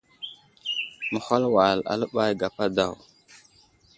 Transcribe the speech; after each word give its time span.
Mehwal 1.11 1.43
wal 1.53 1.79
aləɓay 1.91 2.31
gapa 2.39 2.65
daw. 2.75 2.93